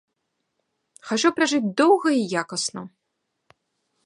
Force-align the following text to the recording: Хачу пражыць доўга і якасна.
Хачу 1.11 1.29
пражыць 1.39 1.61
доўга 1.83 2.09
і 2.21 2.27
якасна. 2.45 2.81